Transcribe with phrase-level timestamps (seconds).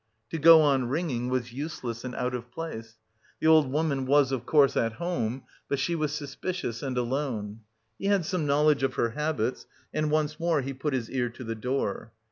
[0.31, 2.95] To go on ringing was useless and out of place.
[3.39, 7.59] The old woman was, of course, at home, but she was suspicious and alone.
[7.99, 9.67] He had some knowledge of her habits...
[9.93, 12.13] and once more he put his ear to the door.